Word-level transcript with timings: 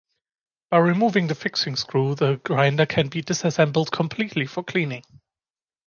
By 0.71 0.79
removing 0.79 1.27
the 1.27 1.35
fixing 1.35 1.75
screw 1.75 2.15
the 2.15 2.37
grinder 2.37 2.87
can 2.87 3.09
be 3.09 3.21
disassembled 3.21 3.91
completely 3.91 4.47
for 4.47 4.63
cleaning. 4.63 5.03